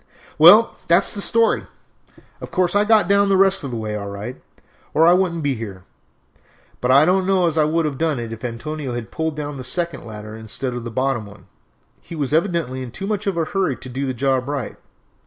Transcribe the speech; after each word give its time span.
"Well, 0.39 0.75
that 0.87 1.05
is 1.05 1.13
the 1.13 1.21
story. 1.21 1.67
Of 2.41 2.49
course 2.49 2.75
I 2.75 2.85
got 2.85 3.07
down 3.07 3.29
the 3.29 3.37
rest 3.37 3.63
of 3.63 3.69
the 3.69 3.77
way 3.77 3.95
all 3.95 4.09
right, 4.09 4.41
or 4.95 5.05
I 5.05 5.13
wouldn't 5.13 5.43
be 5.43 5.53
here; 5.53 5.83
but 6.81 6.89
I 6.89 7.05
don't 7.05 7.27
know 7.27 7.45
as 7.45 7.55
I 7.55 7.65
would 7.65 7.85
have 7.85 7.99
done 7.99 8.19
it 8.19 8.33
if 8.33 8.43
Antonio 8.43 8.95
had 8.95 9.11
pulled 9.11 9.35
down 9.35 9.57
the 9.57 9.63
second 9.63 10.03
ladder 10.03 10.35
instead 10.35 10.73
of 10.73 10.85
the 10.85 10.89
bottom 10.89 11.27
one. 11.27 11.45
He 12.01 12.15
was 12.15 12.33
evidently 12.33 12.81
in 12.81 12.89
too 12.89 13.05
much 13.05 13.27
of 13.27 13.37
a 13.37 13.45
hurry 13.45 13.75
to 13.75 13.89
do 13.89 14.07
the 14.07 14.15
job 14.15 14.41
up 14.45 14.49
right. 14.49 14.77